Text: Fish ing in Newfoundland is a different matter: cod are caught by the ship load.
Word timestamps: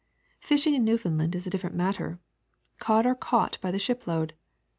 Fish 0.39 0.65
ing 0.65 0.73
in 0.73 0.83
Newfoundland 0.83 1.35
is 1.35 1.45
a 1.45 1.51
different 1.51 1.75
matter: 1.75 2.17
cod 2.79 3.05
are 3.05 3.13
caught 3.13 3.59
by 3.61 3.69
the 3.69 3.77
ship 3.77 4.07
load. 4.07 4.33